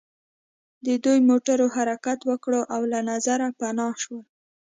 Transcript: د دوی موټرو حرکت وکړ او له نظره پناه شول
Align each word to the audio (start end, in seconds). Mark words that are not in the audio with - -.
د 0.85 0.87
دوی 1.03 1.19
موټرو 1.29 1.65
حرکت 1.75 2.19
وکړ 2.29 2.53
او 2.75 2.81
له 2.91 2.99
نظره 3.11 3.47
پناه 3.59 3.93
شول 4.03 4.23